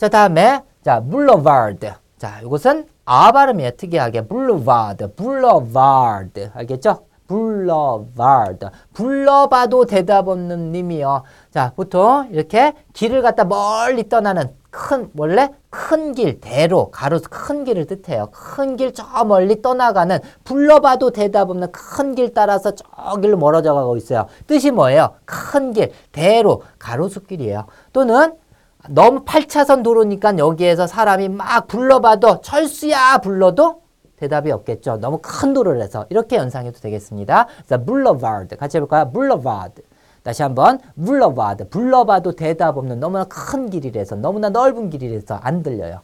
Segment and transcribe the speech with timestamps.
[0.00, 1.90] 자, 다음에 자, boulevard.
[2.16, 3.72] 자, 이것은 아 발음이에요.
[3.72, 5.04] 특이하게 boulevard.
[6.54, 7.00] 알겠죠?
[7.28, 8.66] boulevard.
[8.94, 11.22] 불러봐도 대답 없는 님이요.
[11.50, 17.84] 자, 보통 이렇게 길을 갖다 멀리 떠나는 큰 원래 큰 길, 대로, 가로수 큰 길을
[17.86, 18.30] 뜻해요.
[18.32, 22.84] 큰 길 저 멀리 떠나가는 불러봐도 대답 없는 큰 길 따라서 저
[23.20, 24.28] 길로 멀어져 가고 있어요.
[24.46, 25.10] 뜻이 뭐예요?
[25.26, 27.66] 큰 길, 대로, 가로수 길이에요.
[27.92, 28.32] 또는
[28.88, 33.82] 너무 8차선 도로니까 여기에서 사람이 막 불러봐도 철수야 불러도
[34.16, 34.98] 대답이 없겠죠.
[34.98, 37.46] 너무 큰 도로를 해서 이렇게 연상해도 되겠습니다.
[37.66, 39.10] 자, boulevard 같이 해볼까요?
[39.12, 39.82] boulevard
[40.22, 46.00] 다시 한번 boulevard 불러봐도 대답 없는 너무나 큰 길이라서 너무나 넓은 길이라서 안 들려요.